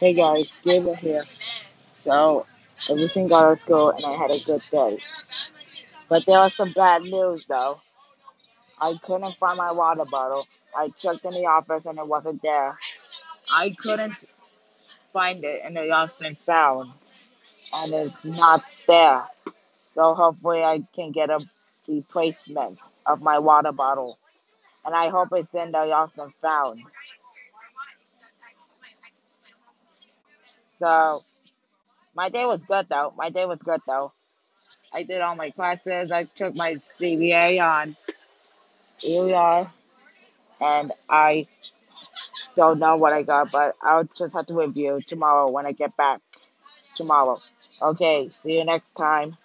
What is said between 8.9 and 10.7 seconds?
couldn't find my water bottle.